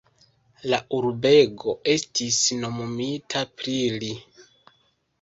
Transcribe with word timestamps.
La 0.71 0.79
urbego 0.99 1.77
estis 1.97 2.41
nomumita 2.65 3.47
pri 3.61 3.79
li. 4.01 4.15